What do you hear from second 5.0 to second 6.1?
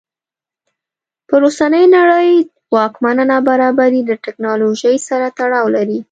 سره تړاو لري.